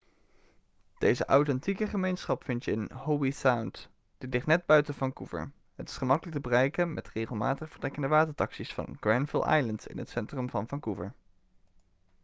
[0.97, 5.97] deze authentieke gemeenschap vind je in howe sound dit ligt net buiten vancouver het is
[5.97, 11.13] gemakkelijk te bereiken met regelmatig vertrekkende watertaxi's van granville island in het centrum van vancouver